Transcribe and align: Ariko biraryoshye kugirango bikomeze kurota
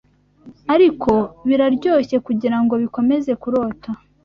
Ariko 0.73 1.11
biraryoshye 1.47 2.17
kugirango 2.27 2.73
bikomeze 2.83 3.31
kurota 3.41 3.89